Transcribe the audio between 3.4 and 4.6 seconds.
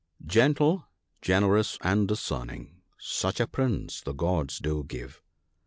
Prince the Gods